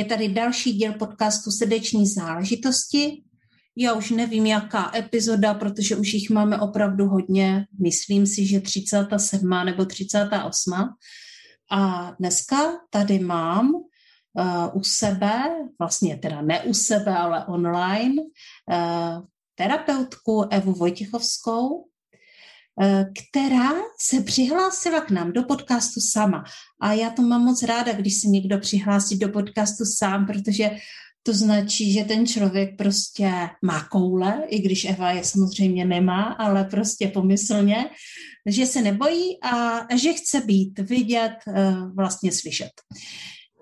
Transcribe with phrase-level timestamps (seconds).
[0.00, 3.22] Je tady další díl podcastu Srdeční záležitosti.
[3.76, 7.66] Já už nevím, jaká epizoda, protože už jich máme opravdu hodně.
[7.82, 9.50] Myslím si, že 37.
[9.64, 10.72] nebo 38.
[11.70, 12.56] A dneska
[12.90, 13.84] tady mám uh,
[14.72, 15.42] u sebe,
[15.78, 19.24] vlastně teda ne u sebe, ale online, uh,
[19.54, 21.89] terapeutku Evu Vojtěchovskou, Eh,
[23.02, 26.44] která se přihlásila k nám do podcastu sama.
[26.80, 30.70] A já to mám moc ráda, když se někdo přihlásí do podcastu sám, protože
[31.22, 36.64] to značí, že ten člověk prostě má koule, i když Eva je samozřejmě nemá, ale
[36.64, 37.90] prostě pomyslně,
[38.46, 42.70] že se nebojí a že chce být vidět, eh, vlastně slyšet.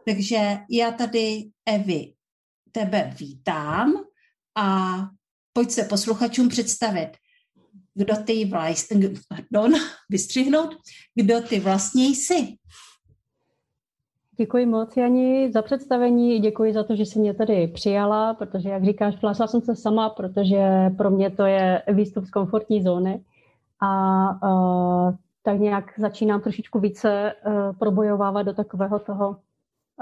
[0.06, 2.12] Takže já tady, Evi,
[2.72, 3.95] tebe vítám
[4.56, 4.98] a
[5.53, 7.11] pojď se posluchačům představit
[7.99, 9.73] kdo ty vlastně, pardon,
[10.11, 10.77] vystřihnout,
[11.15, 12.55] kdo ty vlastně jsi.
[14.37, 16.39] Děkuji moc, Jani, za představení.
[16.39, 20.11] Děkuji za to, že jsi mě tady přijala, protože, jak říkáš, plásla jsem se sama,
[20.11, 23.25] protože pro mě to je výstup z komfortní zóny.
[23.81, 29.37] A uh, tak nějak začínám trošičku více uh, probojovávat do takového toho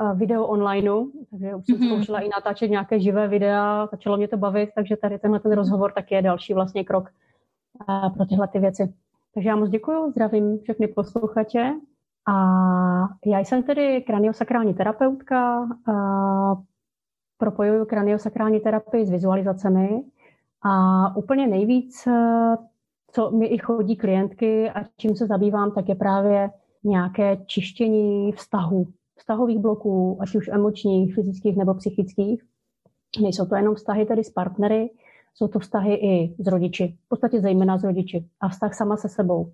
[0.00, 1.86] uh, video onlineu, takže už jsem mm-hmm.
[1.86, 5.92] zkoušela i natáčet nějaké živé videa, začalo mě to bavit, takže tady tenhle ten rozhovor
[5.92, 7.10] tak je další vlastně krok
[8.14, 8.94] pro tyhle ty věci.
[9.34, 11.72] Takže já moc děkuji, zdravím všechny posluchače.
[12.28, 12.34] A
[13.26, 16.54] já jsem tedy kraniosakrální terapeutka, a
[17.38, 20.02] propojuju kraniosakrální terapii s vizualizacemi
[20.62, 22.08] a úplně nejvíc,
[23.12, 26.50] co mi i chodí klientky a čím se zabývám, tak je právě
[26.84, 32.42] nějaké čištění vztahů, vztahových bloků, ať už emočních, fyzických nebo psychických.
[33.22, 34.90] Nejsou to jenom vztahy tedy s partnery,
[35.36, 39.08] jsou to vztahy i s rodiči, v podstatě zejména s rodiči a vztah sama se
[39.08, 39.52] sebou.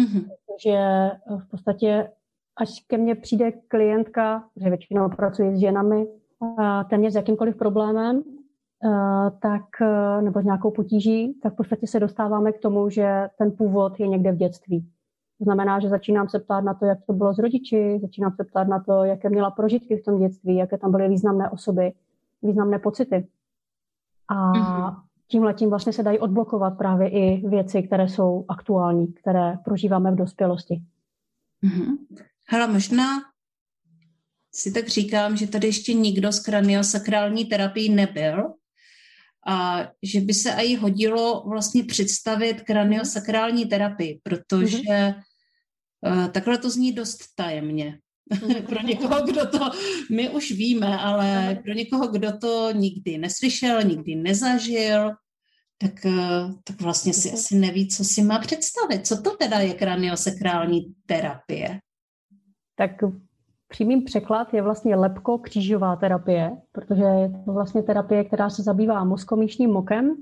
[0.00, 0.24] Mm-hmm.
[0.48, 2.10] Takže eh, v podstatě,
[2.56, 6.06] až ke mně přijde klientka, že většinou pracuji s ženami,
[6.90, 8.22] téměř s jakýmkoliv problémem,
[8.84, 13.28] eh, tak, eh, nebo s nějakou potíží, tak v podstatě se dostáváme k tomu, že
[13.38, 14.80] ten původ je někde v dětství.
[15.38, 18.44] To znamená, že začínám se ptát na to, jak to bylo s rodiči, začínám se
[18.44, 21.92] ptát na to, jaké měla prožitky v tom dětství, jaké tam byly významné osoby,
[22.42, 23.28] významné pocity.
[24.28, 29.56] A mm-hmm tímhle tím vlastně se dají odblokovat právě i věci, které jsou aktuální, které
[29.64, 30.82] prožíváme v dospělosti.
[31.64, 31.96] Mm-hmm.
[32.48, 33.06] Hele, možná
[34.54, 38.54] si tak říkám, že tady ještě nikdo z kraniosakrální terapii nebyl
[39.46, 46.30] a že by se i hodilo vlastně představit kraniosakrální terapii, protože mm-hmm.
[46.30, 47.98] takhle to zní dost tajemně.
[48.68, 49.70] Pro někoho, kdo to,
[50.10, 55.10] my už víme, ale pro někoho, kdo to nikdy neslyšel, nikdy nezažil,
[55.78, 59.06] tak, eh, tak vlastně si asi neví, co si má představit.
[59.06, 61.78] Co to teda je kraniosekrální terapie?
[62.76, 62.90] Tak
[63.68, 69.70] přímým překlad je vlastně lepko-křížová terapie, protože je to vlastně terapie, která se zabývá mozkomíšním
[69.70, 70.16] mokem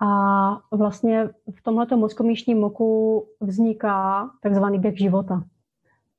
[0.00, 5.44] a vlastně v tomto mozkomíšním moku vzniká takzvaný běh života.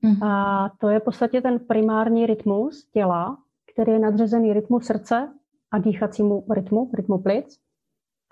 [0.03, 0.23] Mm.
[0.23, 3.37] A to je v podstatě ten primární rytmus těla,
[3.73, 5.29] který je nadřazený rytmu srdce
[5.71, 7.59] a dýchacímu rytmu, rytmu plic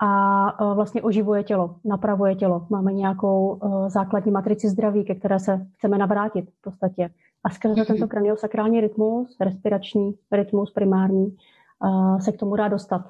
[0.02, 2.66] a e, vlastně oživuje tělo, napravuje tělo.
[2.70, 7.10] Máme nějakou e, základní matrici zdraví, ke které se chceme navrátit v podstatě.
[7.44, 7.86] A skrze mm-hmm.
[7.86, 13.02] tento kraniosakrální rytmus, respirační rytmus primární, e, se k tomu dá dostat.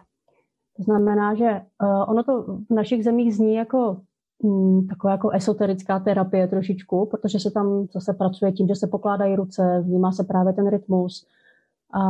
[0.76, 1.60] To znamená, že
[2.06, 3.96] ono to v našich zemích zní jako
[4.88, 9.82] taková jako esoterická terapie trošičku, protože se tam zase pracuje tím, že se pokládají ruce,
[9.84, 11.26] vnímá se právě ten rytmus.
[11.94, 12.00] A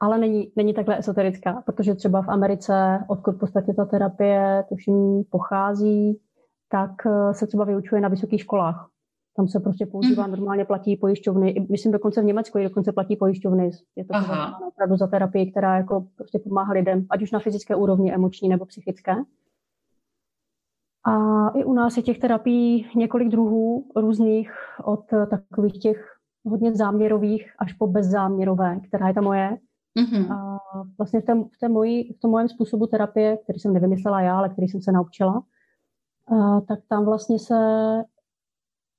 [0.00, 5.24] ale není, není takhle esoterická, protože třeba v Americe, odkud v podstatě ta terapie tuším
[5.30, 6.20] pochází,
[6.68, 8.88] tak eh, se třeba vyučuje na vysokých školách.
[9.36, 10.32] Tam se prostě používá, mm.
[10.32, 13.70] normálně platí pojišťovny, myslím dokonce v Německu i dokonce platí pojišťovny.
[13.96, 14.14] Je to
[14.68, 18.64] opravdu za terapii, která jako prostě pomáhá lidem, ať už na fyzické úrovni, emoční nebo
[18.64, 19.14] psychické.
[21.04, 24.52] A i u nás je těch terapií několik druhů různých,
[24.84, 29.58] od takových těch hodně záměrových až po bezzáměrové, která je ta moje.
[29.98, 30.32] Mm-hmm.
[30.32, 30.58] A
[30.98, 34.38] vlastně v, té, v, té mojí, v tom mém způsobu terapie, který jsem nevymyslela já,
[34.38, 35.42] ale který jsem se naučila,
[36.26, 37.54] a, tak tam vlastně se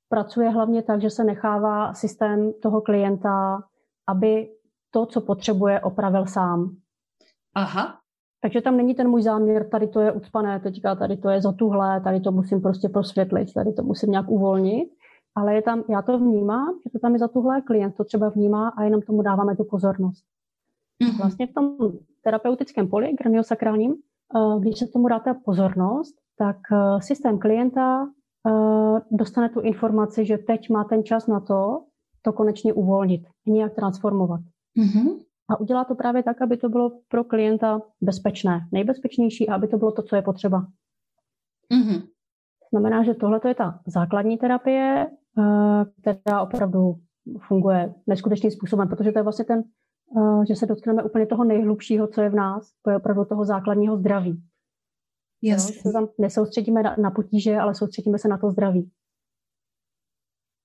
[0.08, 3.62] pracuje hlavně tak, že se nechává systém toho klienta,
[4.08, 4.50] aby
[4.90, 6.76] to, co potřebuje, opravil sám.
[7.54, 7.98] Aha.
[8.40, 12.00] Takže tam není ten můj záměr, tady to je ucpané, teďka tady to je zatuhlé,
[12.00, 14.88] tady to musím prostě prosvětlit, tady to musím nějak uvolnit,
[15.34, 18.68] ale je tam, já to vnímám, že to tam je zatuhlé, klient to třeba vnímá
[18.68, 20.24] a jenom tomu dáváme tu pozornost.
[21.02, 21.18] Mm-hmm.
[21.18, 21.76] Vlastně v tom
[22.22, 28.08] terapeutickém poli, graniosakrálním, eh, když se tomu dáte pozornost, tak eh, systém klienta
[28.46, 31.84] eh, dostane tu informaci, že teď má ten čas na to,
[32.22, 34.40] to konečně uvolnit, nějak transformovat.
[34.78, 35.25] Mm-hmm.
[35.48, 39.76] A udělá to právě tak, aby to bylo pro klienta bezpečné, nejbezpečnější a aby to
[39.76, 40.66] bylo to, co je potřeba.
[41.72, 42.02] Mm-hmm.
[42.70, 45.06] Znamená, že tohle je ta základní terapie,
[46.00, 46.94] která opravdu
[47.48, 49.64] funguje neskutečným způsobem, protože to je vlastně ten
[50.48, 53.96] že se dotkneme úplně toho nejhlubšího, co je v nás, to je opravdu toho základního
[53.96, 54.42] zdraví.
[55.42, 55.68] Yes.
[55.70, 58.90] Jo, se tam nesoustředíme na, na potíže, ale soustředíme se na to zdraví.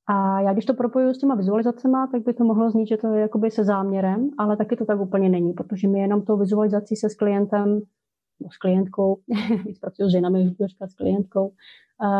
[0.08, 3.08] A já když to propojuju s těma vizualizacemi, tak by to mohlo znít, že to
[3.08, 6.96] je jakoby se záměrem, ale taky to tak úplně není, protože my jenom tou vizualizací
[6.96, 7.82] se s klientem,
[8.42, 9.18] no s klientkou,
[9.66, 10.56] víc pracuji s ženami,
[10.88, 11.54] s klientkou,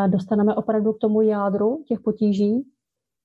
[0.06, 2.66] dostaneme opravdu k tomu jádru těch potíží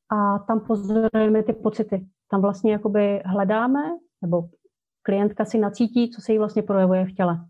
[0.10, 2.08] a tam pozorujeme ty pocity.
[2.32, 3.80] Tam vlastně jakoby hledáme,
[4.22, 4.50] nebo
[5.02, 7.46] klientka si nacítí, co se jí vlastně projevuje v těle.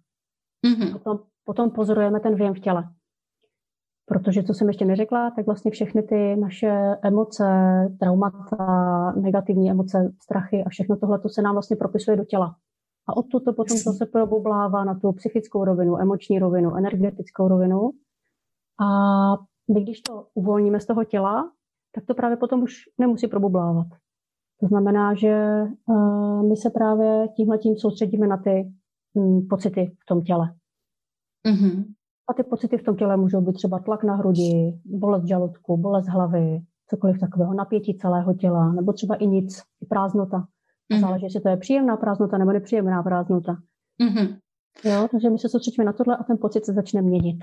[0.65, 0.93] Mm-hmm.
[0.93, 2.83] Potom, potom pozorujeme ten věm v těle.
[4.09, 7.45] Protože, co jsem ještě neřekla, tak vlastně všechny ty naše emoce,
[7.99, 12.55] traumata, negativní emoce, strachy a všechno tohle to se nám vlastně propisuje do těla.
[13.07, 17.91] A odtud to potom to se probublává na tu psychickou rovinu, emoční rovinu, energetickou rovinu.
[18.79, 18.87] A
[19.73, 21.51] my, když to uvolníme z toho těla,
[21.95, 23.87] tak to právě potom už nemusí probublávat.
[24.59, 28.73] To znamená, že uh, my se právě tímhle tím soustředíme na ty
[29.13, 30.53] um, pocity v tom těle.
[31.47, 31.83] Mm-hmm.
[32.29, 36.07] A ty pocity v tom těle můžou být třeba tlak na hrudi, bolest žaludku, bolest
[36.07, 36.59] hlavy,
[36.89, 40.47] cokoliv takového, napětí celého těla, nebo třeba i nic, i prázdnota.
[40.93, 40.99] Mm-hmm.
[40.99, 43.57] Záleží, jestli to je příjemná prázdnota nebo nepříjemná prázdnota.
[44.01, 44.37] Mm-hmm.
[44.83, 47.37] Jo, takže my se soustředíme na tohle a ten pocit se začne měnit.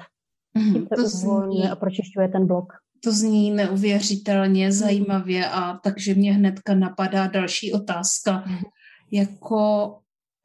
[0.57, 0.87] Mm-hmm.
[0.97, 2.73] to uvolňuje a pročišťuje ten blok
[3.05, 8.45] to zní neuvěřitelně zajímavě a takže mě hnedka napadá další otázka.
[8.47, 8.63] Mhm.
[9.11, 9.95] Jako,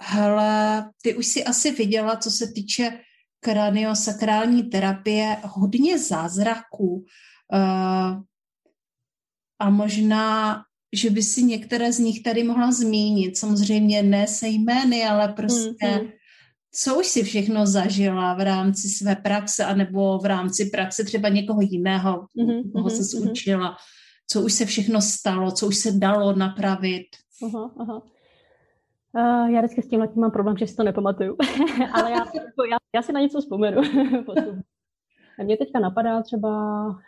[0.01, 2.99] hele, ty už si asi viděla, co se týče
[3.39, 7.05] kraniosakrální terapie, hodně zázraků.
[7.53, 8.21] Uh,
[9.59, 10.61] a možná,
[10.93, 13.37] že by si některé z nich tady mohla zmínit.
[13.37, 16.11] Samozřejmě ne se jmény, ale prostě mm-hmm
[16.71, 21.61] co už si všechno zažila v rámci své praxe, anebo v rámci praxe třeba někoho
[21.61, 23.31] jiného, mm-hmm, koho se mm-hmm.
[23.31, 23.75] učila,
[24.27, 27.05] co už se všechno stalo, co už se dalo napravit.
[27.45, 28.01] Aha, aha.
[29.13, 31.35] Uh, já vždycky s tím mám problém, že si to nepamatuju,
[31.93, 32.25] ale já,
[32.71, 33.81] já, já si na něco vzpomenu.
[35.43, 36.49] Mě teďka napadá třeba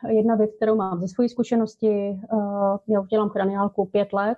[0.09, 2.19] jedna věc, kterou mám ze své zkušenosti.
[2.33, 4.37] Uh, já už dělám kraniálku pět let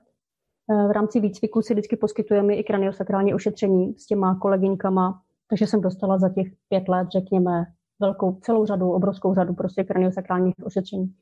[0.72, 5.82] Eh, v rámci výcviku si vždycky poskytujeme i kraniosakrální ošetření s těma kolegyňkama, takže jsem
[5.82, 7.66] dostala za těch pět let, řekněme,
[8.00, 11.14] velkou, celou řadu, obrovskou řadu prostě kraniosakrálních ošetření.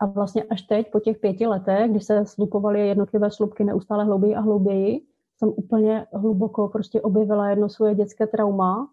[0.00, 4.34] A vlastně až teď, po těch pěti letech, kdy se slupovaly jednotlivé slupky neustále hlouběji
[4.34, 5.00] a hlouběji,
[5.40, 8.90] jsem úplně hluboko prostě objevila jedno svoje dětské trauma,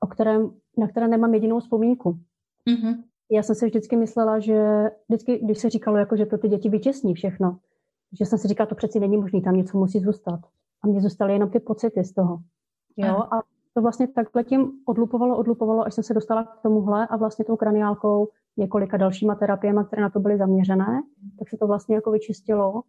[0.00, 2.18] o kterém, na které nemám jedinou vzpomínku.
[2.68, 3.02] Mm-hmm.
[3.30, 6.68] Já jsem si vždycky myslela, že vždycky, když se říkalo, jako, že to ty děti
[6.68, 7.58] vytěsní všechno,
[8.18, 10.40] že jsem si říkala, to přeci není možné, tam něco musí zůstat.
[10.84, 12.38] A mě zůstaly jenom ty pocity z toho.
[12.96, 13.16] Jo?
[13.16, 13.42] A
[13.74, 17.56] to vlastně takhle tím odlupovalo, odlupovalo, až jsem se dostala k tomuhle a vlastně tou
[17.56, 21.02] kraniálkou několika dalšíma terapiemi, které na to byly zaměřené,
[21.38, 22.82] tak se to vlastně jako vyčistilo.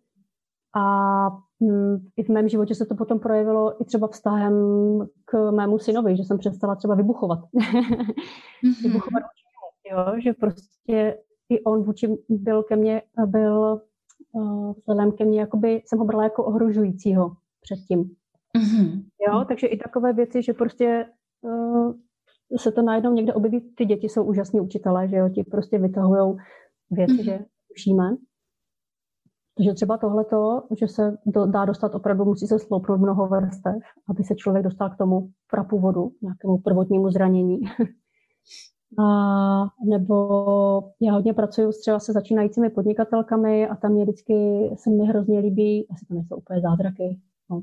[0.75, 1.29] A
[1.63, 4.53] hm, i v mém životě se to potom projevilo i třeba vztahem
[5.25, 7.39] k mému synovi, že jsem přestala třeba vybuchovat.
[7.39, 8.13] Mm-hmm.
[8.83, 9.23] vybuchovat
[9.91, 11.17] jo, že prostě
[11.49, 13.81] i on vůči byl ke mně, byl
[14.77, 18.03] vzhledem ke mně, jakoby jsem ho brala jako ohrožujícího předtím.
[18.57, 19.03] Mm-hmm.
[19.27, 21.05] Jo, takže i takové věci, že prostě
[21.41, 21.93] uh,
[22.57, 26.37] se to najednou někde objeví, ty děti jsou úžasní učitelé, že jo, ti prostě vytahují
[26.91, 27.23] věci, mm-hmm.
[27.23, 27.39] že
[27.71, 28.17] učíme.
[29.57, 34.23] Takže třeba tohleto, že se do, dá dostat opravdu, musí se sloupnout mnoho vrstev, aby
[34.23, 37.59] se člověk dostal k tomu prapůvodu, nějakému prvotnímu zranění.
[38.99, 45.05] A, nebo já hodně pracuji třeba se začínajícími podnikatelkami a tam mě vždycky se mi
[45.05, 47.19] hrozně líbí, asi to nejsou úplně zázraky,
[47.49, 47.61] no.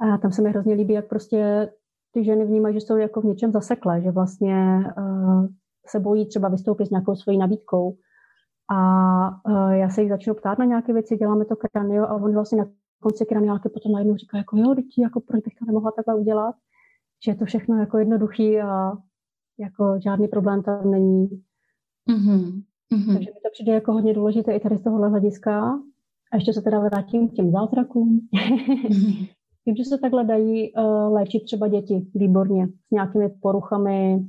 [0.00, 1.70] a tam se mi hrozně líbí, jak prostě
[2.12, 5.46] ty ženy vnímají, že jsou jako v něčem zaseklé, že vlastně uh,
[5.86, 7.96] se bojí třeba vystoupit s nějakou svojí nabídkou.
[8.70, 8.80] A
[9.50, 12.58] uh, já se jich začnu ptát na nějaké věci, děláme to kranio a on vlastně
[12.58, 12.66] na
[13.00, 16.54] konci kraniálky potom najednou říká, jako jo, jako proč bych to nemohla takhle udělat,
[17.24, 18.92] že je to všechno jako jednoduchý a
[19.58, 21.28] jako žádný problém tam není.
[22.10, 22.62] Mm-hmm.
[22.92, 23.12] Mm-hmm.
[23.12, 25.80] Takže mi to přijde jako hodně důležité i tady z tohohle hlediska.
[26.32, 28.20] A ještě se teda vrátím k těm zázrakům.
[28.34, 29.28] Mm-hmm.
[29.66, 34.26] Vím, že se takhle dají uh, léčit třeba děti výborně s nějakými poruchami,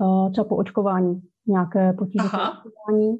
[0.00, 3.18] uh, třeba po očkování, nějaké potíže po očkování,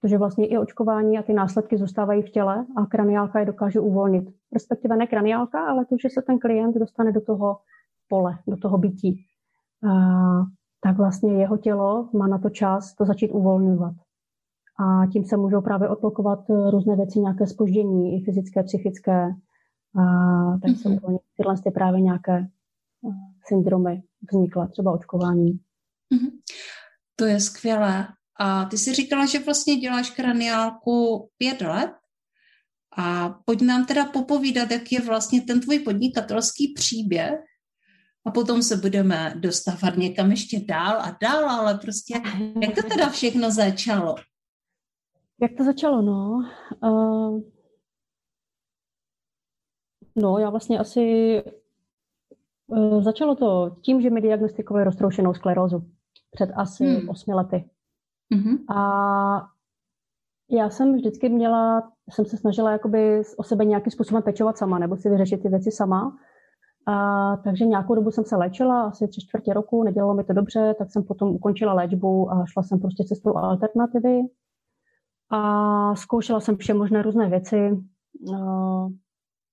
[0.00, 4.28] protože vlastně i očkování a ty následky zůstávají v těle a kraniálka je dokáže uvolnit.
[4.52, 7.56] Respektive ne kraniálka, ale to, že se ten klient dostane do toho
[8.08, 9.24] pole, do toho bytí,
[10.80, 13.94] tak vlastně jeho tělo má na to čas to začít uvolňovat.
[14.78, 16.38] A tím se můžou právě odblokovat
[16.70, 19.30] různé věci, nějaké spoždění, i fyzické, psychické,
[19.98, 20.04] a
[20.62, 21.00] tak mm-hmm.
[21.00, 22.46] jsou tyhle ty právě nějaké
[23.46, 25.52] syndromy vznikla, třeba očkování.
[25.52, 26.30] Mm-hmm.
[27.16, 28.08] To je skvělé.
[28.38, 31.90] A ty jsi říkala, že vlastně děláš kraniálku pět let.
[32.98, 37.40] A pojď nám teda popovídat, jak je vlastně ten tvůj podnikatelský příběh.
[38.26, 42.14] A potom se budeme dostávat někam ještě dál a dál, ale prostě
[42.62, 44.14] jak to teda všechno začalo?
[45.40, 46.42] Jak to začalo, no?
[46.82, 47.40] Uh,
[50.16, 51.02] No, já vlastně asi
[52.66, 55.90] uh, začalo to tím, že mi diagnostikovali roztroušenou sklerózu
[56.30, 57.08] před asi hmm.
[57.08, 57.70] osmi lety.
[58.34, 58.74] Mm-hmm.
[58.76, 59.48] A
[60.50, 64.96] já jsem vždycky měla, jsem se snažila jakoby o sebe nějakým způsobem pečovat sama, nebo
[64.96, 66.16] si vyřešit ty věci sama.
[66.86, 70.74] A, takže nějakou dobu jsem se léčila, asi tři čtvrtě roku, nedělalo mi to dobře,
[70.78, 74.20] tak jsem potom ukončila léčbu a šla jsem prostě cestou alternativy.
[75.30, 77.78] A zkoušela jsem vše možné různé věci.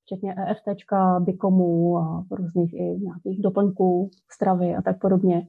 [0.05, 5.47] Včetně EFT, bikomů a různých i nějakých doplňků stravy a tak podobně,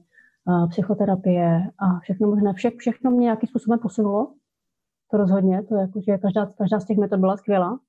[0.69, 2.53] psychoterapie a všechno možné.
[2.53, 4.33] Vše, všechno mě nějakým způsobem posunulo.
[5.11, 7.79] To rozhodně, to jako, že každá, každá z těch metod byla skvělá.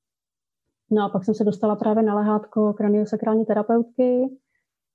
[0.91, 4.39] No a pak jsem se dostala právě na lehátko kraniosakrální terapeutky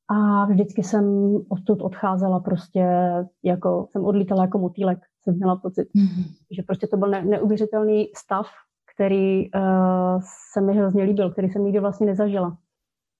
[0.07, 2.85] a vždycky jsem odtud odcházela prostě,
[3.43, 6.35] jako jsem odlítala jako motýlek, jsem měla pocit, mm-hmm.
[6.51, 8.47] že prostě to byl ne, neuvěřitelný stav,
[8.95, 10.21] který uh,
[10.53, 12.57] se mi hrozně líbil, který jsem nikdy vlastně nezažila.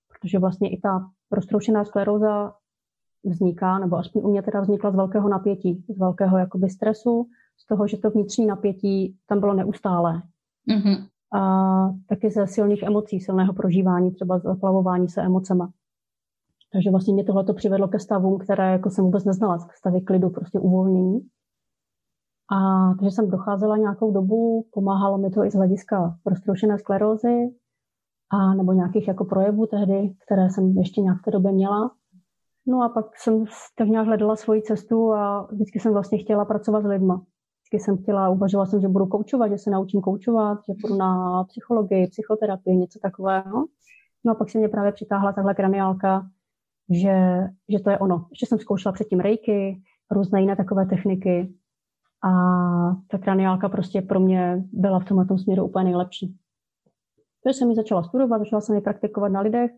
[0.09, 2.53] Protože vlastně i ta roztroušená skleróza
[3.23, 7.67] vzniká, nebo aspoň u mě teda vznikla z velkého napětí, z velkého jakoby stresu, z
[7.67, 10.21] toho, že to vnitřní napětí tam bylo neustále.
[10.69, 11.07] Mm-hmm.
[11.33, 15.71] A taky ze silných emocí, silného prožívání, třeba zaplavování se emocema.
[16.73, 20.29] Takže vlastně mě tohle to přivedlo ke stavům, které jako jsem vůbec neznala, stavy klidu,
[20.29, 21.19] prostě uvolnění.
[22.51, 27.55] A takže jsem docházela nějakou dobu, pomáhalo mi to i z hlediska roztroušené sklerózy
[28.29, 31.91] a nebo nějakých jako projevů tehdy, které jsem ještě nějak v té době měla.
[32.71, 36.83] No a pak jsem tak nějak hledala svoji cestu a vždycky jsem vlastně chtěla pracovat
[36.83, 37.15] s lidma.
[37.15, 41.43] Vždycky jsem chtěla, uvažovala jsem, že budu koučovat, že se naučím koučovat, že půjdu na
[41.43, 43.65] psychologii, psychoterapii, něco takového.
[44.25, 46.27] No a pak se mě právě přitáhla tahle kraniálka,
[46.89, 48.27] že, že to je ono.
[48.29, 51.53] Ještě jsem zkoušela předtím rejky, různé jiné takové techniky,
[52.23, 52.31] a
[53.07, 56.37] ta kraniálka prostě pro mě byla v tomhle směru úplně nejlepší.
[57.43, 59.71] Takže jsem ji začala studovat, začala jsem ji praktikovat na lidech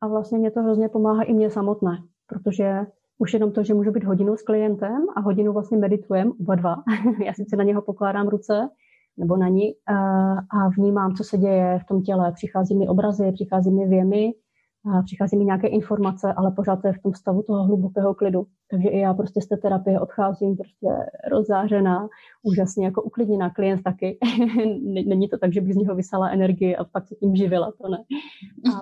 [0.00, 2.80] a vlastně mě to hrozně pomáhá i mě samotné, protože
[3.18, 6.76] už jenom to, že můžu být hodinu s klientem a hodinu vlastně meditujem, oba dva.
[7.24, 8.68] Já sice na něho pokládám ruce,
[9.16, 9.74] nebo na ní
[10.50, 12.32] a vnímám, co se děje v tom těle.
[12.32, 14.32] Přichází mi obrazy, přichází mi věmy,
[15.04, 18.46] přichází mi nějaké informace, ale pořád to je v tom stavu toho hlubokého klidu.
[18.70, 20.88] Takže i já prostě z té terapie odcházím prostě
[21.30, 22.08] rozzářená,
[22.42, 24.18] úžasně jako uklidněná, klient taky.
[25.06, 27.88] Není to tak, že bych z něho vysala energii a pak se tím živila, to
[27.88, 27.98] ne.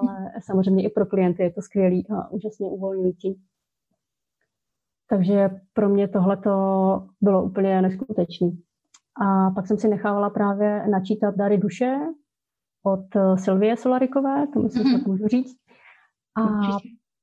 [0.00, 3.40] Ale samozřejmě i pro klienty je to skvělý a úžasně uvolňující.
[5.08, 6.50] Takže pro mě tohle to
[7.20, 8.50] bylo úplně neskutečné.
[9.26, 11.98] A pak jsem si nechávala právě načítat dary duše
[12.82, 14.98] od Sylvie Solarikové, to myslím, mm-hmm.
[14.98, 15.65] tak můžu říct.
[16.37, 16.78] A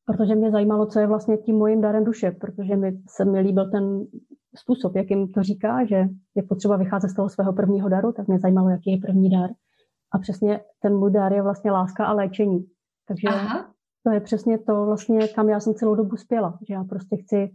[0.06, 3.72] protože mě zajímalo, co je vlastně tím mojím darem duše, protože mi se mi líbil
[3.72, 4.06] ten
[4.56, 6.06] způsob, jakým to říká, že
[6.36, 9.50] je potřeba vycházet z toho svého prvního daru, tak mě zajímalo, jaký je první dar.
[10.14, 12.66] A přesně ten můj dar je vlastně láska a léčení.
[13.08, 13.74] Takže Aha.
[14.04, 17.52] to je přesně to vlastně, kam já jsem celou dobu spěla, že já prostě chci,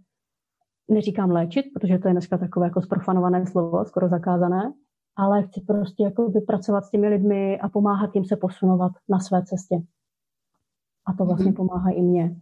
[0.91, 4.73] neříkám léčit, protože to je dneska takové jako sprofanované slovo, skoro zakázané,
[5.17, 9.45] ale chci prostě jako vypracovat s těmi lidmi a pomáhat jim se posunovat na své
[9.45, 9.77] cestě.
[11.09, 11.57] A to vlastně mm-hmm.
[11.57, 12.37] pomáhá i mně.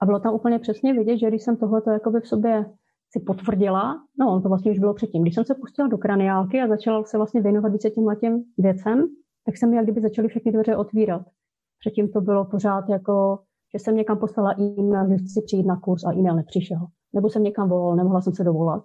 [0.00, 2.64] A bylo tam úplně přesně vidět, že když jsem tohleto jakoby v sobě
[3.10, 6.60] si potvrdila, no on to vlastně už bylo předtím, když jsem se pustila do kraniálky
[6.60, 9.08] a začala se vlastně věnovat více těm těm věcem,
[9.46, 11.22] tak se mi jak kdyby začaly všechny dveře otvírat.
[11.80, 13.38] Předtím to bylo pořád jako,
[13.74, 16.86] že jsem někam poslala e-mail, že chci přijít na kurz a e-mail nepřišel.
[17.14, 18.82] Nebo jsem někam volal, nemohla jsem se dovolat.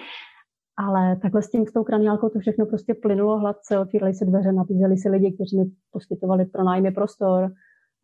[0.76, 4.52] Ale takhle s tím, s tou kraniálkou to všechno prostě plynulo hladce, otvíraly se dveře,
[4.52, 7.50] nabízeli si lidi, kteří mi poskytovali pro nájmy prostor,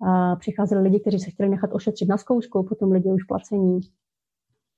[0.02, 3.80] a přicházeli lidi, kteří se chtěli nechat ošetřit na zkoušku, potom lidi už placení.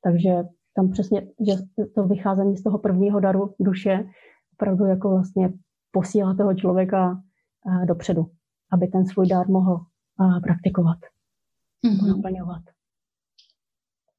[0.04, 0.30] Takže
[0.74, 1.52] tam přesně, že
[1.94, 4.04] to vycházení z toho prvního daru duše
[4.52, 5.52] opravdu jako vlastně
[5.90, 7.22] posílá toho člověka
[7.84, 8.26] dopředu,
[8.72, 9.80] aby ten svůj dar mohl
[10.42, 10.98] praktikovat,
[11.86, 12.08] mm-hmm.
[12.08, 12.62] naplňovat.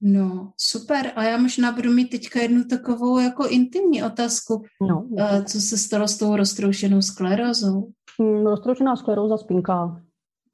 [0.01, 1.11] No, super.
[1.15, 4.63] A já možná budu mít teďka jednu takovou jako intimní otázku.
[4.81, 5.09] No,
[5.45, 7.91] co se stalo s tou roztroušenou sklerózou?
[8.19, 10.01] Hmm, roztroušená skleróza spinka.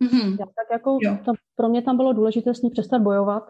[0.04, 0.38] Mm-hmm.
[0.40, 3.50] Já, tak jako to, pro mě tam bylo důležité s ní přestat bojovat.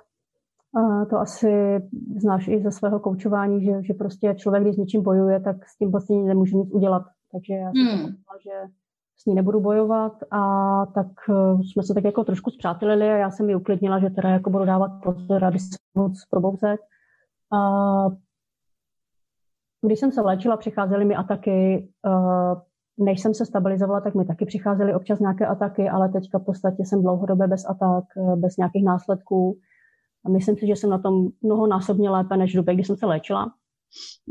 [0.75, 1.81] A to asi
[2.21, 5.77] znáš i ze svého koučování, že, že prostě člověk, když s něčím bojuje, tak s
[5.77, 7.03] tím vlastně nemůže nic udělat.
[7.31, 8.07] Takže já si mm.
[8.07, 8.71] to že
[9.17, 10.41] s ní nebudu bojovat a
[10.85, 14.29] tak uh, jsme se tak jako trošku zpřátelili a já jsem ji uklidnila, že teda
[14.29, 16.79] jako budu dávat pozor, aby se moc probouzet.
[17.53, 17.59] A
[19.81, 22.61] když jsem se léčila, přicházely mi ataky, uh,
[22.97, 26.85] než jsem se stabilizovala, tak mi taky přicházely občas nějaké ataky, ale teďka v podstatě
[26.85, 29.57] jsem dlouhodobě bez atak, uh, bez nějakých následků.
[30.25, 33.05] A myslím si, že jsem na tom mnohonásobně lépe než v době, kdy jsem se
[33.05, 33.53] léčila.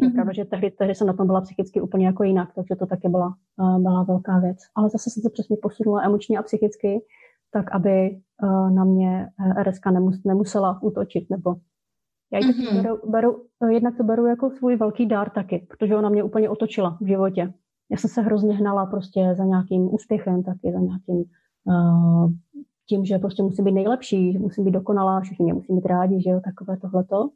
[0.01, 0.15] Mm-hmm.
[0.15, 3.09] pravda, že tehdy, tehdy jsem na tom byla psychicky úplně jako jinak, takže to taky
[3.09, 4.59] byla, uh, byla velká věc.
[4.75, 7.01] Ale zase jsem se přesně posunula emočně a psychicky,
[7.53, 11.55] tak aby uh, na mě eh, RSK nemus, nemusela útočit, nebo
[12.33, 12.83] já ji mm-hmm.
[12.83, 16.99] beru, beru, jednak to beru jako svůj velký dár taky, protože ona mě úplně otočila
[17.01, 17.53] v životě.
[17.91, 21.25] Já jsem se hrozně hnala prostě za nějakým úspěchem, taky za nějakým
[21.65, 22.33] uh,
[22.89, 26.31] tím, že prostě musím být nejlepší, musím být dokonalá, všichni mě musí mít rádi, že
[26.31, 27.31] jo, takové tohleto.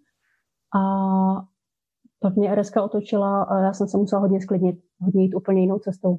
[0.76, 0.82] A
[2.20, 5.78] pak mě RSK otočila a já jsem se musela hodně sklidnit, hodně jít úplně jinou
[5.78, 6.16] cestou.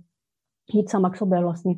[0.74, 1.74] Jít sama k sobě vlastně.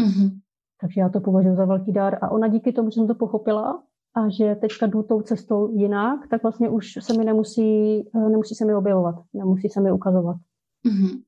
[0.00, 0.40] Mm-hmm.
[0.80, 2.18] Takže já to považuji za velký dar.
[2.24, 3.82] A ona díky tomu, že jsem to pochopila
[4.14, 8.54] a že teďka jdu tou cestou jinak, tak vlastně už se mi nemusí, eh, nemusí
[8.54, 10.36] se mi objevovat, nemusí se mi ukazovat.
[10.86, 11.22] Mm-hmm.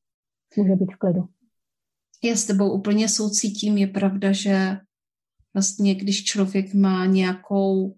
[0.56, 1.25] Může být v klidu.
[2.24, 3.79] Já s tebou úplně soucítím.
[3.79, 4.76] Je pravda, že
[5.55, 7.94] vlastně když člověk má nějakou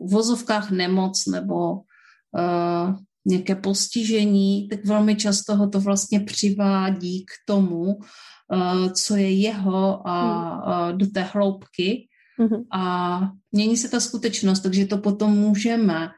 [0.00, 7.30] v vozovkách nemoc nebo uh, nějaké postižení, tak velmi často ho to vlastně přivádí k
[7.46, 12.08] tomu, uh, co je jeho a uh, do té hloubky
[12.40, 12.64] mm-hmm.
[12.72, 13.20] a
[13.52, 16.08] mění se ta skutečnost, takže to potom můžeme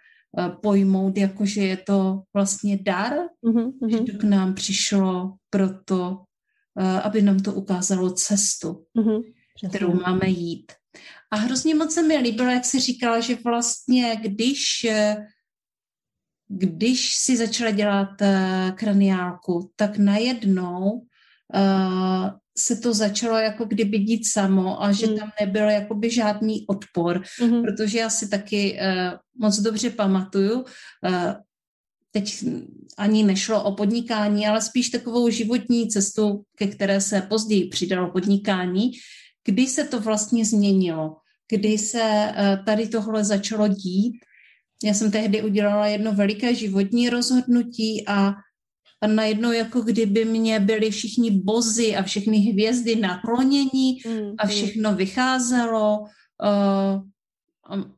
[0.63, 3.13] pojmout jako, že je to vlastně dar,
[3.47, 3.91] mm-hmm.
[3.91, 6.11] že to k nám přišlo proto,
[6.81, 9.23] uh, aby nám to ukázalo cestu, mm-hmm.
[9.69, 10.73] kterou máme jít.
[11.31, 14.87] A hrozně moc se mi líbilo, jak jsi říkala, že vlastně když
[16.49, 18.09] když si začala dělat
[18.75, 25.19] kraniálku, tak najednou uh, se to začalo jako kdyby dít samo a že mm.
[25.19, 27.63] tam nebyl jakoby žádný odpor, mm-hmm.
[27.63, 30.65] protože já si taky uh, moc dobře pamatuju, uh,
[32.11, 32.45] teď
[32.99, 38.91] ani nešlo o podnikání, ale spíš takovou životní cestu, ke které se později přidalo podnikání,
[39.45, 41.17] kdy se to vlastně změnilo,
[41.51, 44.15] kdy se uh, tady tohle začalo dít
[44.85, 48.33] já jsem tehdy udělala jedno veliké životní rozhodnutí a,
[49.05, 54.95] a najednou jako kdyby mě byli všichni bozy a všechny hvězdy naklonění mm, a všechno
[54.95, 55.99] vycházelo.
[56.01, 57.03] Uh,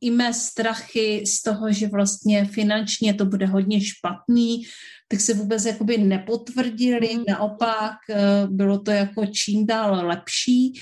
[0.00, 4.62] I mé strachy z toho, že vlastně finančně to bude hodně špatný,
[5.08, 7.24] tak se vůbec jakoby nepotvrdili, mm.
[7.28, 10.72] naopak uh, bylo to jako čím dál lepší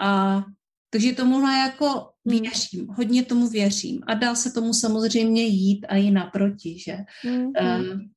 [0.00, 0.42] a
[0.90, 2.40] takže tomuhle jako hmm.
[2.40, 4.00] věřím, hodně tomu věřím.
[4.06, 6.96] A dá se tomu samozřejmě jít a i naproti, že?
[7.24, 8.08] Mm-hmm.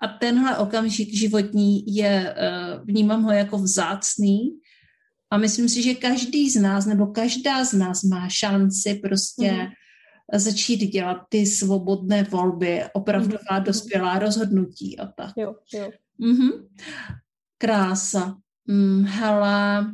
[0.00, 4.50] A tenhle okamžik životní je, uh, vnímám ho jako vzácný
[5.30, 10.38] a myslím si, že každý z nás nebo každá z nás má šanci prostě mm-hmm.
[10.38, 13.62] začít dělat ty svobodné volby, opravdová mm-hmm.
[13.62, 15.32] dospělá rozhodnutí a tak.
[15.36, 15.90] Jo, jo.
[16.20, 16.68] Mm-hmm.
[17.58, 18.36] Krása.
[18.68, 19.86] Mm, hele,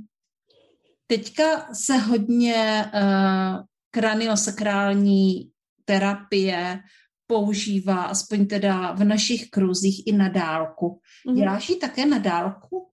[1.12, 5.50] Teďka se hodně uh, kraniosakrální
[5.84, 6.80] terapie
[7.26, 11.00] používá, aspoň teda v našich kruzích i na dálku.
[11.26, 11.34] Mm-hmm.
[11.34, 12.88] Děláš ji také na dálku?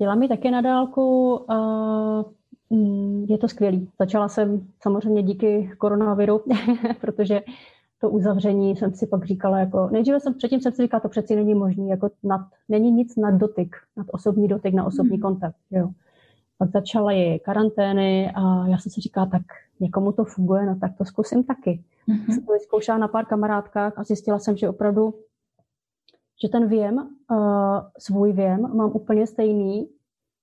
[0.00, 1.36] Dělám ji také na dálku.
[1.36, 2.24] Uh,
[3.28, 3.90] je to skvělý.
[3.98, 6.44] Začala jsem samozřejmě díky koronaviru,
[7.00, 7.40] protože
[8.00, 11.36] to uzavření jsem si pak říkala, jako nejdříve jsem předtím jsem si říkala, to přeci
[11.36, 15.22] není možný, jako nad, není nic nad dotyk, nad osobní dotyk, na osobní mm.
[15.22, 15.56] kontakt.
[15.70, 15.90] Jo.
[16.62, 19.42] Pak začaly karantény a já jsem si říkala, tak
[19.80, 21.82] někomu to funguje, no tak to zkusím taky.
[22.08, 22.34] Mm-hmm.
[22.34, 25.14] Jsem to vyzkoušela na pár kamarádkách a zjistila jsem, že opravdu,
[26.42, 26.96] že ten věm,
[27.30, 27.38] uh,
[27.98, 29.88] svůj věm mám úplně stejný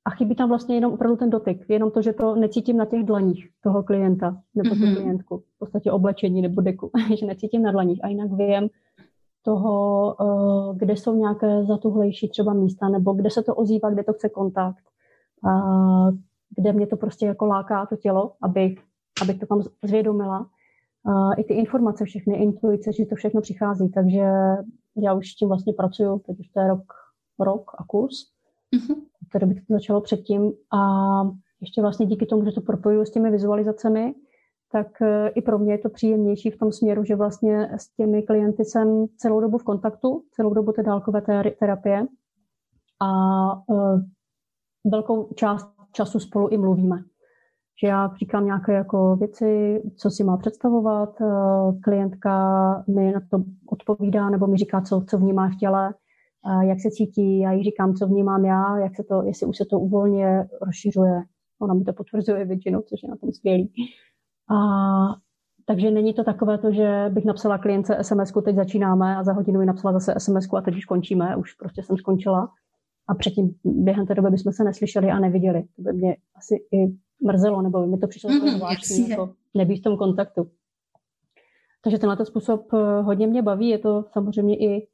[0.05, 3.03] a chybí tam vlastně jenom opravdu ten dotyk, jenom to, že to necítím na těch
[3.03, 4.95] dlaních toho klienta nebo mm-hmm.
[4.95, 8.69] tu klientku, v podstatě oblečení nebo deku, že necítím na dlaních a jinak vím
[9.43, 14.13] toho, uh, kde jsou nějaké zatuhlejší třeba místa nebo kde se to ozývá, kde to
[14.13, 14.83] chce kontakt
[16.57, 18.79] kde mě to prostě jako láká to tělo, abych,
[19.21, 20.49] abych to tam zvědomila.
[21.37, 24.23] I ty informace, všechny intuice, že to všechno přichází, takže
[25.03, 26.93] já už s tím vlastně pracuju, teď už to je rok,
[27.39, 28.31] rok a kus.
[28.75, 28.95] Mm-hmm.
[29.31, 30.79] Tedy by to začalo předtím a
[31.61, 34.15] ještě vlastně díky tomu, že to propojuju s těmi vizualizacemi,
[34.71, 38.23] tak e, i pro mě je to příjemnější v tom směru, že vlastně s těmi
[38.23, 41.21] klienty jsem celou dobu v kontaktu, celou dobu té dálkové
[41.59, 42.07] terapie
[43.01, 44.01] a uh,
[44.85, 47.03] velkou část času spolu i mluvíme.
[47.81, 53.43] Že já říkám nějaké jako věci, co si má představovat, uh, klientka mi na to
[53.71, 55.93] odpovídá nebo mi říká, co, co vnímá v těle,
[56.45, 59.57] uh, jak se cítí, já jí říkám, co vnímám já, jak se to, jestli už
[59.57, 61.23] se to uvolně rozšiřuje.
[61.61, 63.71] Ona mi to potvrzuje většinou, což je na tom skvělý.
[64.49, 64.55] A
[65.65, 69.59] takže není to takové to, že bych napsala klience sms teď začínáme a za hodinu
[69.59, 72.49] mi napsala zase sms a teď už končíme, už prostě jsem skončila.
[73.09, 75.63] A předtím během té doby bychom se neslyšeli a neviděli.
[75.75, 79.79] To by mě asi i mrzelo, nebo by mi to přišlo mm-hmm, zvláštní, jako nebýt
[79.79, 80.49] v tom kontaktu.
[81.83, 84.87] Takže tenhle způsob eh, hodně mě baví, je to samozřejmě i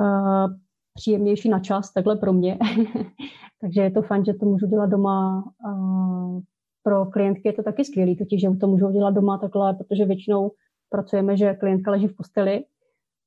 [0.00, 0.46] uh,
[0.94, 2.58] příjemnější na čas, takhle pro mě.
[3.60, 6.40] Takže je to fajn, že to můžu dělat doma uh,
[6.82, 10.50] pro klientky je to taky skvělý, totiž, že to můžou dělat doma takhle, protože většinou
[10.90, 12.64] pracujeme, že klientka leží v posteli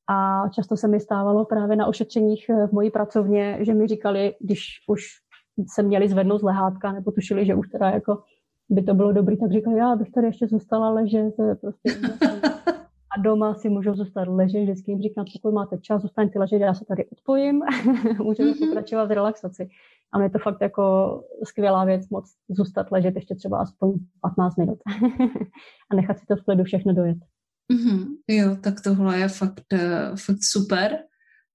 [0.09, 4.61] a často se mi stávalo právě na ošetřeních v mojí pracovně, že mi říkali, když
[4.87, 5.03] už
[5.73, 8.23] se měli zvednout z lehátka nebo tušili, že už teda jako
[8.69, 11.99] by to bylo dobrý, tak říkali, já bych tady ještě zůstala ležet, prostě
[13.17, 16.73] a doma si můžou zůstat ležet, vždycky jim říkám, pokud máte čas, zůstaňte ležet, já
[16.73, 17.61] se tady odpojím,
[18.23, 18.67] můžeme mm-hmm.
[18.67, 19.69] pokračovat v relaxaci.
[20.13, 20.83] A mě to fakt jako
[21.43, 24.79] skvělá věc moc zůstat ležet ještě třeba aspoň 15 minut
[25.91, 27.17] a nechat si to v klidu všechno dojet.
[27.73, 28.05] Mm-hmm.
[28.27, 30.97] Jo, tak tohle je fakt, eh, fakt super.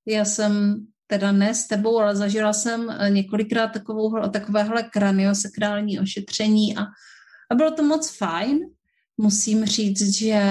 [0.07, 6.77] Já jsem teda ne s tebou, ale zažila jsem eh, několikrát takovou, takovéhle kraniosakrální ošetření
[6.77, 6.83] a,
[7.51, 8.61] a bylo to moc fajn.
[9.17, 10.43] Musím říct, že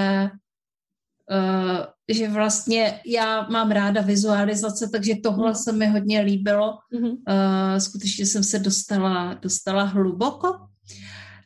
[1.32, 5.56] Uh, že vlastně já mám ráda vizualizace, takže tohle mm.
[5.56, 6.78] se mi hodně líbilo.
[6.93, 7.12] Mm-hmm.
[7.12, 10.60] Uh, skutečně jsem se dostala, dostala hluboko.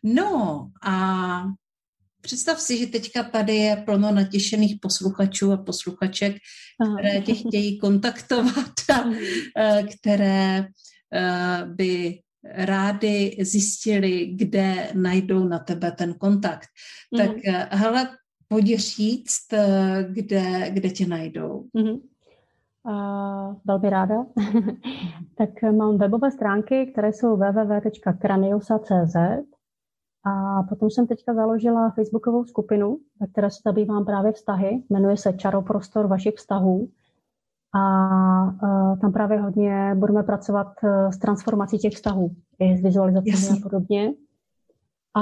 [0.04, 1.44] No a
[2.28, 6.36] představ si, že teďka tady je plno natěšených posluchačů a posluchaček,
[6.94, 9.16] které tě chtějí kontaktovat a mhm.
[9.58, 10.68] eh, které uh,
[11.76, 16.68] by rádi zjistili, kde najdou na tebe ten kontakt.
[17.12, 17.18] Mm.
[17.18, 17.32] Tak
[17.72, 18.10] hele,
[18.48, 21.64] pojď říct, eh, kde, kde tě najdou.
[21.76, 22.00] Mm-hmm.
[22.84, 24.16] Uh, velmi ráda.
[25.38, 29.16] tak mám webové stránky, které jsou www.kraniosa.cz
[30.28, 34.84] a potom jsem teďka založila facebookovou skupinu, ve které se zabývám právě vztahy.
[34.90, 36.90] Jmenuje se Čaroprostor vašich vztahů.
[37.76, 43.60] A uh, tam právě hodně budeme pracovat uh, s transformací těch vztahů, i s vizualizacemi
[43.60, 44.14] a podobně.
[45.16, 45.22] A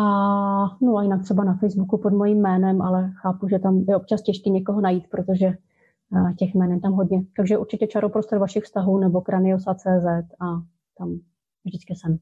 [0.82, 4.22] no a jinak třeba na Facebooku pod mojím jménem, ale chápu, že tam je občas
[4.22, 5.54] těžké někoho najít, protože
[6.38, 7.24] těch jmén tam hodně.
[7.38, 10.06] Takže určitě čaroprostor vašich vztahů nebo kraniosa.cz
[10.40, 10.46] a
[10.98, 11.20] tam
[11.66, 12.18] vždycky jsem.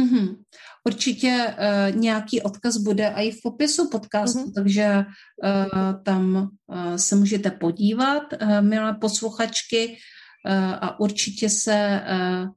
[0.00, 0.36] Mm-hmm.
[0.86, 4.52] Určitě uh, nějaký odkaz bude i v popisu podcastu, mm-hmm.
[4.54, 5.04] takže
[5.44, 12.48] uh, tam uh, se můžete podívat, uh, milé posluchačky, uh, a určitě se uh,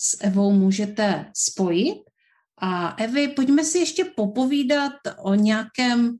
[0.00, 1.98] s Evou můžete spojit.
[2.60, 6.16] A Evi, pojďme si ještě popovídat o nějakém,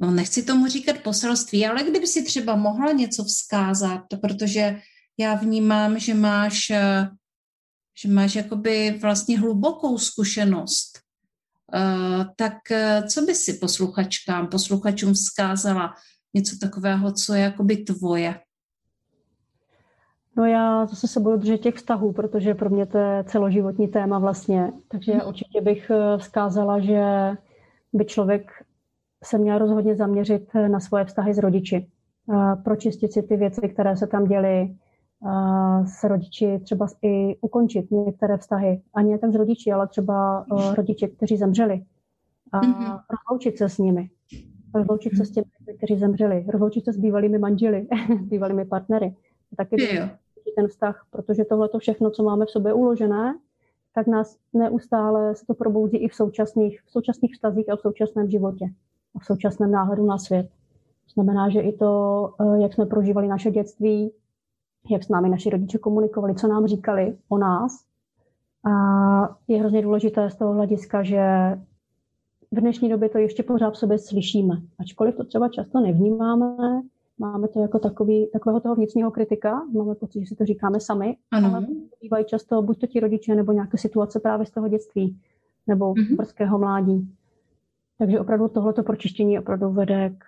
[0.00, 4.80] no nechci tomu říkat poselství, ale kdyby si třeba mohla něco vzkázat, protože
[5.18, 6.72] já vnímám, že máš,
[8.02, 11.00] že máš jakoby vlastně hlubokou zkušenost.
[11.74, 12.54] Uh, tak
[13.08, 15.94] co by si posluchačkám, posluchačům vzkázala?
[16.34, 18.34] Něco takového, co je jakoby tvoje?
[20.36, 24.18] No já zase se budu držet těch vztahů, protože pro mě to je celoživotní téma
[24.18, 24.72] vlastně.
[24.88, 25.28] Takže hmm.
[25.28, 27.02] určitě bych eh, vzkázala, že
[27.92, 28.52] by člověk
[29.24, 31.86] se měl rozhodně zaměřit eh, na svoje vztahy s rodiči.
[32.64, 34.76] Pročistit si ty věci, které se tam děly,
[35.84, 38.82] s rodiči třeba i ukončit některé vztahy.
[38.94, 41.84] Ani ten s rodiči, ale třeba eh, rodiče, kteří zemřeli.
[42.52, 43.00] A mm-hmm.
[43.10, 44.10] rozloučit se s nimi.
[44.74, 46.46] Rozloučit se s těmi, kteří zemřeli.
[46.48, 47.86] Rozloučit se s bývalými manželi,
[48.20, 49.14] s bývalými partnery.
[49.56, 49.76] Taky
[50.56, 53.34] ten vztah, protože tohle to všechno, co máme v sobě uložené,
[53.94, 58.30] tak nás neustále se to probouzí i v současných, v současných vztazích a v současném
[58.30, 58.64] životě
[59.14, 60.48] a v současném náhledu na svět.
[61.06, 64.12] To znamená, že i to, eh, jak jsme prožívali naše dětství,
[64.90, 67.84] jak s námi naši rodiče komunikovali, co nám říkali o nás.
[68.64, 71.22] A je hrozně důležité z toho hlediska, že
[72.50, 74.54] v dnešní době to ještě pořád v sobě slyšíme.
[74.78, 76.82] Ačkoliv to třeba často nevnímáme,
[77.20, 81.16] Máme to jako takový, takového toho vnitřního kritika, máme pocit, že si to říkáme sami,
[81.30, 81.48] ano.
[81.48, 81.66] ale
[82.02, 85.18] bývají často buď to ti rodiče, nebo nějaké situace právě z toho dětství,
[85.66, 86.16] nebo mm-hmm.
[86.16, 87.14] brzkého mládí.
[87.98, 90.26] Takže opravdu tohleto pročištění opravdu vede k,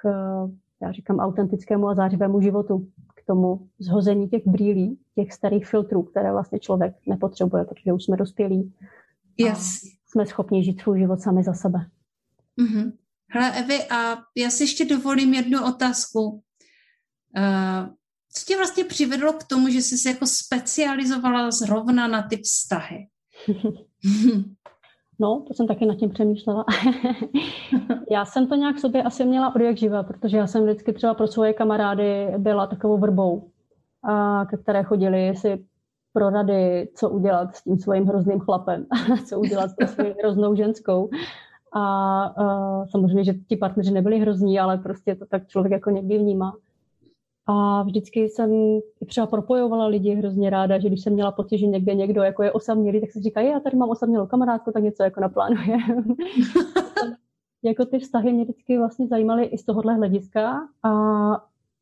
[0.82, 2.86] já říkám, autentickému a zářivému životu,
[3.22, 8.16] k tomu zhození těch brýlí, těch starých filtrů, které vlastně člověk nepotřebuje, protože už jsme
[8.16, 8.74] dospělí.
[9.38, 9.80] Yes.
[10.06, 11.78] jsme schopni žít svůj život sami za sebe.
[12.60, 12.92] Mm-hmm.
[13.30, 16.20] Hele, Evi, a já si ještě dovolím jednu otázku.
[16.20, 17.94] Uh,
[18.32, 23.08] co tě vlastně přivedlo k tomu, že jsi se jako specializovala zrovna na ty vztahy?
[25.22, 26.64] No, to jsem taky nad tím přemýšlela.
[28.10, 30.92] já jsem to nějak v sobě asi měla od jak živa, protože já jsem vždycky
[30.92, 33.48] třeba pro svoje kamarády byla takovou vrbou,
[34.02, 35.64] a ke které chodili si
[36.12, 38.86] pro rady, co udělat s tím svým hrozným chlapem,
[39.28, 41.10] co udělat s svou hroznou ženskou.
[41.72, 46.18] A uh, samozřejmě, že ti partneři nebyli hrozní, ale prostě to tak člověk jako někdy
[46.18, 46.52] vnímá.
[47.46, 48.52] A vždycky jsem
[49.00, 52.42] i třeba propojovala lidi hrozně ráda, že když jsem měla pocit, že někde někdo jako
[52.42, 55.76] je osamělý, tak se říká, já tady mám osamělou kamarádku, tak něco jako naplánuje.
[57.62, 60.90] jako ty vztahy mě vždycky vlastně zajímaly i z tohohle hlediska a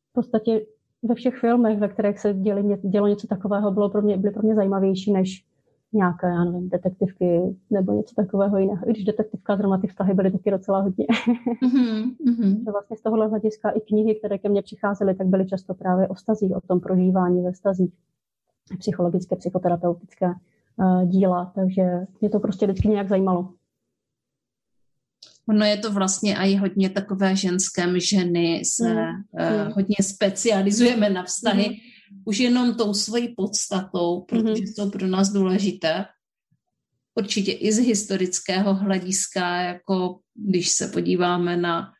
[0.09, 0.65] v podstatě
[1.03, 4.43] ve všech filmech, ve kterých se děli, dělo něco takového, bylo pro mě, byly pro
[4.43, 5.45] mě zajímavější než
[5.93, 8.89] nějaké, já nevím, detektivky nebo něco takového jiného.
[8.89, 11.05] I když detektivka zrovna ty vztahy byly taky docela hodně.
[11.63, 12.71] Mm-hmm.
[12.71, 16.15] vlastně z tohohle hlediska i knihy, které ke mně přicházely, tak byly často právě o
[16.15, 17.93] stazích, o tom prožívání ve stazích,
[18.79, 20.27] psychologické, psychoterapeutické
[20.75, 21.83] uh, díla, takže
[22.21, 23.49] mě to prostě vždycky nějak zajímalo.
[25.49, 28.99] Ono je to vlastně i hodně takové ženské ženy se mm.
[28.99, 31.69] uh, hodně specializujeme na vztahy.
[31.69, 31.90] Mm
[32.25, 34.73] už jenom tou svojí podstatou, protože mm-hmm.
[34.75, 36.05] jsou pro nás důležité.
[37.15, 41.91] Určitě i z historického hlediska, jako když se podíváme na uh,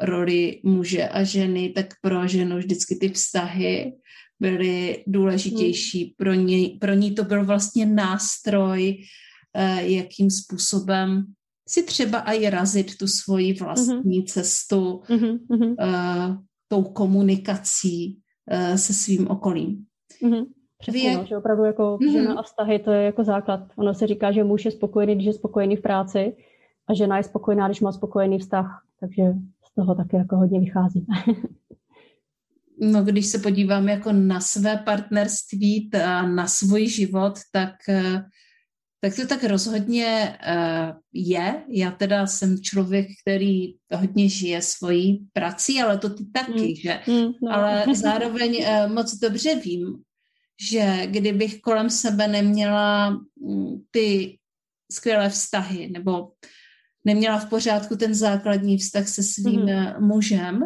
[0.00, 3.92] roli muže a ženy, tak pro ženu vždycky ty vztahy
[4.40, 6.04] byly důležitější.
[6.04, 6.10] Mm.
[6.16, 8.96] Pro, ní, pro ní to byl vlastně nástroj,
[9.56, 11.24] uh, jakým způsobem
[11.68, 14.26] si třeba i razit tu svoji vlastní mm-hmm.
[14.26, 15.74] cestu mm-hmm.
[15.78, 16.36] uh,
[16.68, 18.18] tou komunikací
[18.76, 19.84] se svým okolím.
[20.22, 20.46] Mm-hmm.
[20.78, 21.20] Přesně, jak...
[21.20, 22.12] no, že opravdu jako mm-hmm.
[22.12, 23.60] žena a vztahy, to je jako základ.
[23.76, 26.36] Ono se říká, že muž je spokojený, když je spokojený v práci
[26.88, 28.82] a žena je spokojená, když má spokojený vztah.
[29.00, 29.22] Takže
[29.70, 31.06] z toho taky jako hodně vychází.
[32.80, 38.20] no, když se podívám jako na své partnerství a na svůj život, tak uh,
[39.04, 41.64] tak to tak rozhodně uh, je.
[41.68, 46.74] Já teda jsem člověk, který hodně žije svojí prací, ale to ty taky, mm.
[46.74, 47.00] že?
[47.06, 47.52] Mm, no.
[47.52, 50.02] Ale zároveň uh, moc dobře vím,
[50.70, 54.38] že kdybych kolem sebe neměla um, ty
[54.92, 56.32] skvělé vztahy, nebo
[57.04, 60.06] neměla v pořádku ten základní vztah se svým mm.
[60.06, 60.60] mužem,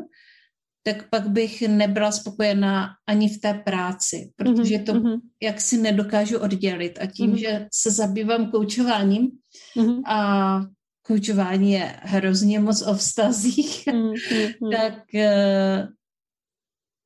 [0.82, 5.18] tak pak bych nebyla spokojená ani v té práci, protože to mm-hmm.
[5.42, 6.98] jak si nedokážu oddělit.
[7.00, 7.40] A tím, mm-hmm.
[7.40, 9.28] že se zabývám koučováním
[9.76, 10.02] mm-hmm.
[10.06, 10.60] a
[11.06, 14.76] koučování je hrozně moc o vztazích, mm-hmm.
[14.76, 15.88] tak, eh,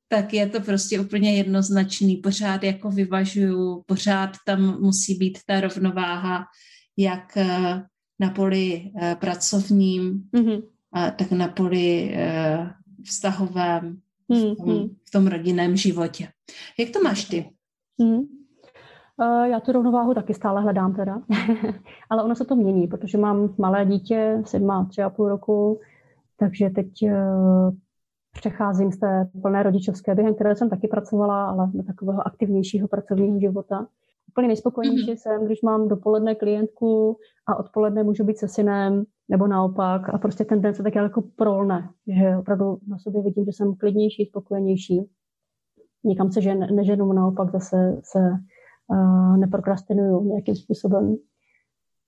[0.07, 2.17] tak je to prostě úplně jednoznačný.
[2.17, 6.45] Pořád jako vyvažuju, pořád tam musí být ta rovnováha,
[6.97, 7.81] jak eh,
[8.19, 10.61] na poli eh, pracovním, mm-hmm.
[11.17, 12.15] tak na poli
[13.03, 13.97] vztahovém,
[14.29, 14.87] v hmm, tom, hmm.
[15.07, 16.27] v tom rodinném životě.
[16.79, 17.49] Jak to máš ty?
[17.99, 18.17] Hmm.
[18.17, 21.21] Uh, já tu rovnováhu taky stále hledám teda,
[22.09, 25.79] ale ono se to mění, protože mám malé dítě, má tři a půl roku,
[26.37, 27.73] takže teď uh,
[28.33, 33.39] přecházím z té plné rodičovské během, které jsem taky pracovala, ale do takového aktivnějšího pracovního
[33.39, 33.87] života.
[34.33, 35.17] Úplně nejspokojenější mm-hmm.
[35.17, 37.17] jsem, když mám dopoledne klientku
[37.47, 40.09] a odpoledne můžu být se synem, nebo naopak.
[40.13, 43.75] A prostě ten den se tak jako prolne, že opravdu na sobě vidím, že jsem
[43.75, 45.09] klidnější, spokojenější.
[46.03, 48.19] Nikam se žen, neženu, naopak zase se
[48.87, 51.15] uh, neprokrastinuju nějakým způsobem.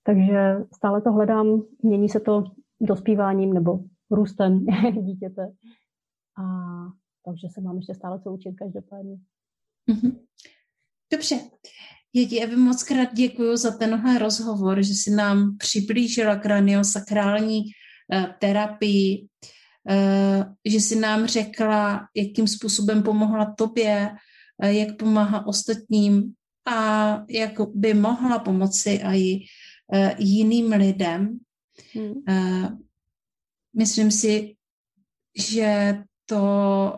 [0.02, 2.44] Takže stále to hledám, mění se to
[2.80, 4.64] dospíváním nebo růstem
[5.02, 5.52] dítěte.
[6.38, 6.42] A
[7.24, 9.16] takže se mám ještě stále co učit každopádně.
[9.90, 10.18] Mm-hmm.
[11.12, 11.36] Dobře.
[12.16, 18.26] Já ti, Evi, moc krát děkuji za tenhle rozhovor, že jsi nám přiblížila kraniosakrální uh,
[18.38, 19.28] terapii,
[19.90, 24.10] uh, že jsi nám řekla, jakým způsobem pomohla tobě,
[24.64, 26.32] uh, jak pomáhá ostatním
[26.66, 29.38] a jak by mohla pomoci i
[30.18, 31.38] jiným lidem.
[31.94, 32.14] Hmm.
[33.76, 34.54] Myslím si,
[35.38, 36.92] že to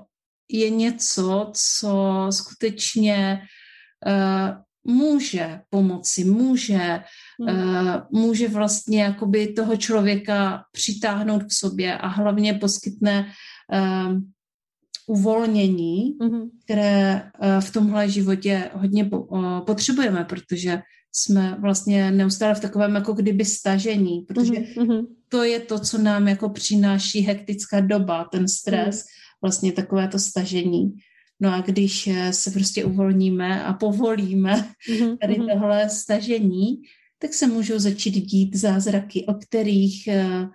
[0.48, 3.40] je něco, co skutečně
[4.88, 7.00] může pomoci, může,
[7.40, 7.58] hmm.
[7.58, 13.26] uh, může vlastně jakoby toho člověka přitáhnout k sobě a hlavně poskytne
[13.72, 14.18] uh,
[15.06, 16.42] uvolnění, hmm.
[16.64, 19.28] které uh, v tomhle životě hodně po,
[19.66, 25.06] potřebujeme, protože jsme vlastně neustále v takovém jako kdyby stažení, protože mm-hmm.
[25.28, 29.02] to je to, co nám jako přináší hektická doba, ten stres, mm.
[29.42, 30.92] vlastně takové to stažení.
[31.40, 34.54] No a když eh, se prostě uvolníme a povolíme
[34.90, 35.18] mm-hmm.
[35.18, 35.48] tady mhm.
[35.48, 36.82] tohle stažení,
[37.18, 40.48] tak se můžou začít dít zázraky, o kterých eh,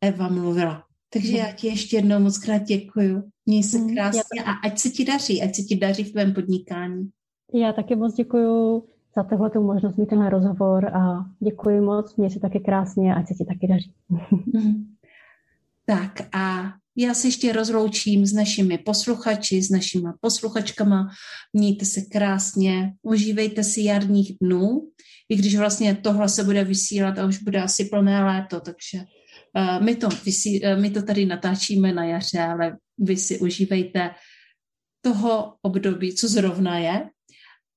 [0.00, 0.84] Eva mluvila.
[1.12, 3.22] Takže já ti ještě jednou moc krát děkuju.
[3.46, 7.10] Měj se krásně a ať se ti daří, ať se ti daří v tvém podnikání.
[7.54, 8.84] Já taky moc děkuju
[9.16, 13.28] za tohle tu možnost mít tenhle rozhovor a děkuji moc, měj se taky krásně, ať
[13.28, 13.94] se ti taky daří.
[15.86, 21.08] Tak a já se ještě rozloučím s našimi posluchači, s našimi posluchačkama.
[21.52, 24.88] Mějte se krásně, užívejte si jarních dnů,
[25.28, 29.84] i když vlastně tohle se bude vysílat a už bude asi plné léto, takže uh,
[29.84, 34.10] my, to vysí, uh, my to tady natáčíme na jaře, ale vy si užívejte
[35.00, 37.10] toho období, co zrovna je.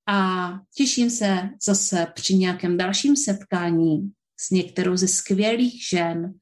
[0.09, 6.33] A těším se zase při nějakém dalším setkání s některou ze skvělých žen,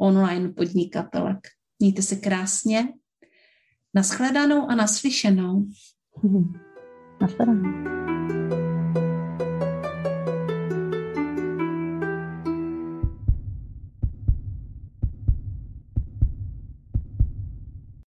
[0.00, 1.38] online podnikatelek.
[1.78, 2.88] Mějte se krásně.
[3.94, 5.66] Naschledanou a naslyšenou.
[7.20, 8.67] Naschledanou.